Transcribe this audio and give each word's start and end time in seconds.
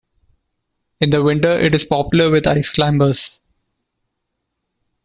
In 0.99 1.11
the 1.11 1.21
winter 1.21 1.51
it 1.59 1.75
is 1.75 1.85
popular 1.85 2.31
with 2.31 2.47
ice-climbers. 2.47 3.41